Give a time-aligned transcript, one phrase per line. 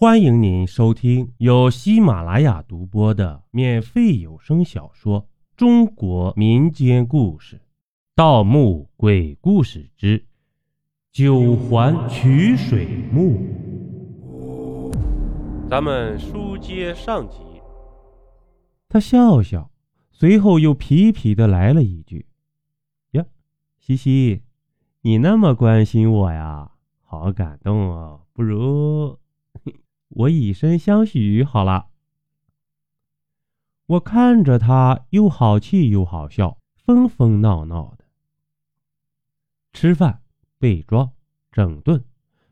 [0.00, 5.20] 欢迎您收听由喜马拉雅独播的免费有声小说
[5.58, 7.56] 《中国民间故事·
[8.14, 10.24] 盗墓鬼故事之
[11.12, 13.36] 九环取水墓》。
[15.68, 17.36] 咱们书接上集。
[18.88, 19.70] 他笑笑，
[20.10, 22.24] 随后又皮皮的来了一句
[23.12, 23.26] ：“呀，
[23.78, 24.40] 西西，
[25.02, 26.70] 你那么关心我呀，
[27.02, 28.22] 好感动哦。
[28.32, 29.18] 不如……”
[30.10, 31.88] 我以身相许好了。
[33.86, 38.04] 我看着他，又好气又好笑，疯疯闹闹的。
[39.72, 40.22] 吃饭、
[40.58, 41.12] 被装、
[41.50, 42.04] 整顿，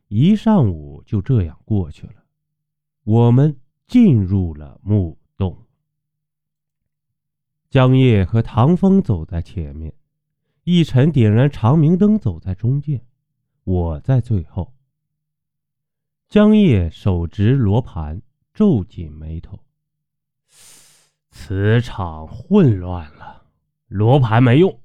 [0.08, 2.24] 一上午就这样过去了。
[3.04, 5.66] 我们进入了墓洞。
[7.70, 9.94] 江夜和唐风走在前面，
[10.64, 13.04] 一晨点燃长明灯走在中间，
[13.64, 14.72] 我在最后。
[16.28, 18.20] 江夜手执罗盘，
[18.52, 19.60] 皱紧眉头。
[21.30, 23.46] 磁场混乱了，
[23.86, 24.78] 罗盘没用。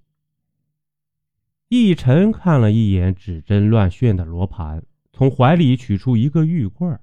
[1.67, 7.01] 逸晨看了一眼指针乱旋的罗盘，从怀里取出一个玉罐，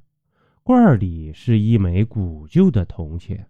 [0.62, 3.47] 罐里是一枚古旧的铜钱，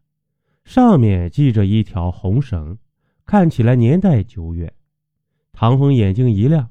[0.64, 2.76] 上面系着一条红绳，
[3.24, 4.74] 看起来年代久远。
[5.52, 6.68] 唐风眼睛一亮。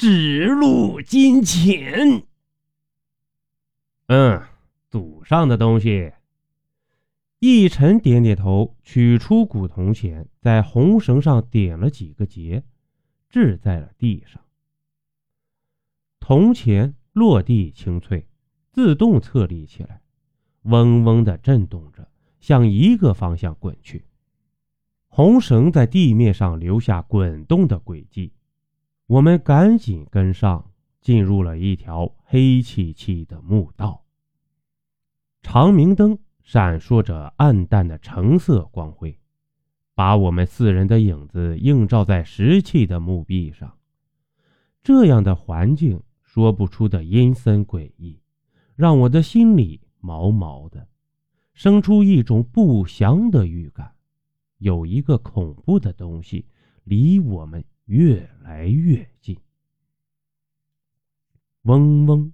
[0.00, 2.22] 指路金钱，
[4.06, 4.42] 嗯，
[4.88, 6.10] 祖上的东西。
[7.40, 12.64] 奕晨点点头，取出古铜钱，在红绳上点了几个结，
[13.28, 14.42] 掷在了地上。
[16.18, 18.26] 铜钱落地清脆，
[18.72, 20.00] 自动侧立起来，
[20.62, 22.08] 嗡嗡的震动着，
[22.40, 24.06] 向一个方向滚去。
[25.08, 28.32] 红绳在地面上留下滚动的轨迹。
[29.10, 34.04] 我们赶紧跟上，进入了一条黑漆漆的墓道。
[35.42, 39.18] 长明灯闪烁着暗淡的橙色光辉，
[39.96, 43.76] 把我们四人的影子映照在石砌的墓壁上。
[44.80, 48.20] 这样的环境，说不出的阴森诡异，
[48.76, 50.86] 让我的心里毛毛的，
[51.52, 53.92] 生出一种不祥的预感。
[54.58, 56.46] 有一个恐怖的东西
[56.84, 57.64] 离我们。
[57.86, 58.20] 越
[58.60, 59.38] 来越近，
[61.62, 62.30] 嗡嗡，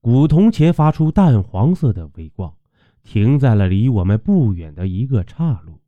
[0.00, 2.56] 古铜钱发出淡黄色的微光，
[3.02, 5.78] 停在了离我们不远的一个岔路。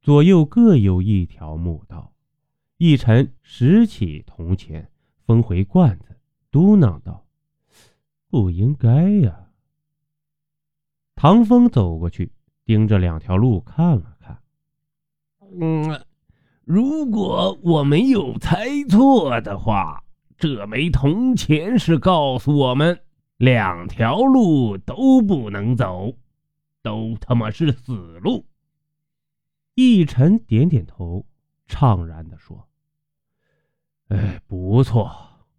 [0.00, 2.12] 左右各有一条墓道。
[2.76, 4.90] 一晨拾起铜钱，
[5.24, 6.18] 封回罐子，
[6.50, 7.24] 嘟囔道
[8.28, 9.50] ：“不应该呀。”
[11.14, 12.32] 唐风走过去，
[12.64, 14.42] 盯着两条路看了看，
[15.60, 16.04] 嗯。
[16.64, 20.02] 如果我没有猜错的话，
[20.38, 22.98] 这枚铜钱是告诉我们
[23.36, 26.16] 两条路都不能走，
[26.82, 27.92] 都他妈是死
[28.22, 28.46] 路。
[29.74, 31.26] 逸晨点点头，
[31.68, 32.66] 怅然地说
[34.08, 35.10] ：“哎，不错，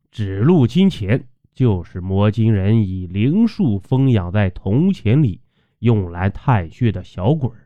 [0.10, 5.40] 指路金钱就是魔金人以灵术封养在铜钱里，
[5.80, 7.62] 用来探穴的小鬼儿。”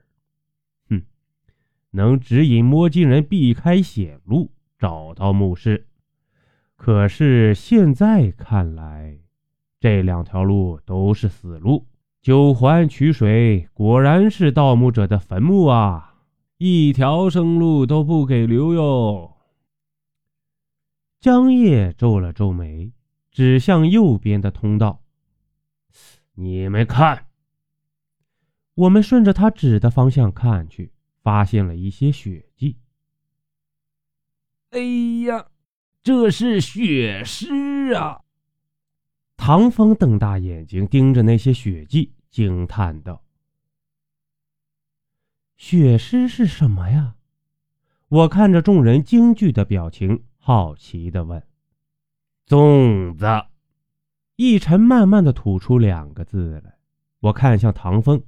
[1.91, 5.88] 能指引摸金人避开险路，找到墓室。
[6.75, 9.19] 可是现在看来，
[9.79, 11.88] 这两条路都是死路。
[12.22, 16.16] 九环取水果然是盗墓者的坟墓啊，
[16.57, 19.38] 一条生路都不给留哟。
[21.19, 22.94] 江夜皱了皱眉，
[23.31, 25.01] 指向右边的通道
[26.35, 27.25] ：“你们看。”
[28.75, 30.91] 我们顺着他指的方向看去。
[31.22, 32.78] 发现了一些血迹。
[34.72, 34.80] 哎
[35.25, 35.47] 呀，
[36.03, 38.22] 这是血尸啊！
[39.35, 43.24] 唐风瞪大眼睛盯着那些血迹，惊叹道
[45.57, 47.16] ：“血尸是什么呀？”
[48.09, 51.41] 我看着众人惊惧的表情，好奇的问
[52.47, 53.25] ：“粽子。”
[54.36, 56.77] 一晨慢慢的吐出两个字来。
[57.19, 58.24] 我看向唐风：“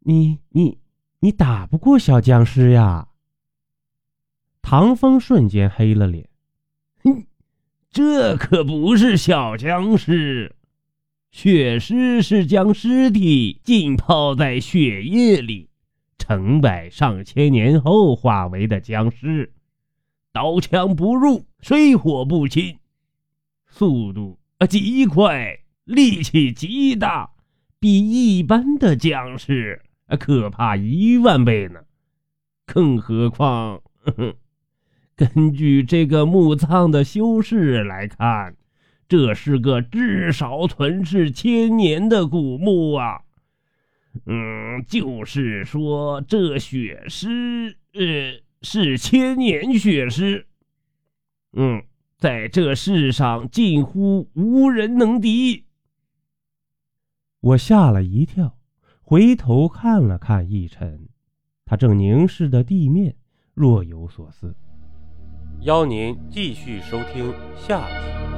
[0.00, 0.78] 你你。”
[1.20, 3.08] 你打不过小僵尸呀！
[4.62, 6.28] 唐风瞬间黑了脸，
[7.02, 7.26] 哼，
[7.90, 10.54] 这可不是小僵尸，
[11.32, 15.70] 血尸是将尸体浸泡在血液里，
[16.18, 19.52] 成百上千年后化为的僵尸，
[20.30, 22.78] 刀枪不入，水火不侵，
[23.66, 27.32] 速度啊极快，力气极大，
[27.80, 29.82] 比一般的僵尸。
[30.16, 31.80] 可怕一万倍呢！
[32.66, 33.82] 更何况，
[35.16, 38.56] 根据这个墓葬的修饰来看，
[39.08, 43.22] 这是个至少存世千年的古墓啊。
[44.26, 50.46] 嗯，就是说这血尸，呃，是千年血尸。
[51.52, 51.82] 嗯，
[52.18, 55.64] 在这世上近乎无人能敌。
[57.40, 58.57] 我吓了一跳，
[59.10, 61.08] 回头看了看逸晨，
[61.64, 63.16] 他正凝视着地面，
[63.54, 64.54] 若有所思。
[65.62, 68.37] 邀您继续收听下集。